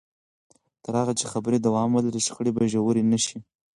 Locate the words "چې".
1.19-1.25